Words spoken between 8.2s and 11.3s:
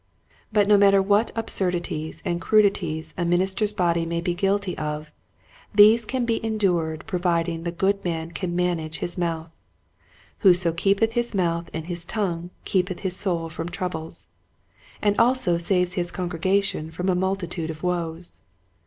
can manage his mouth. "Whoso keepeth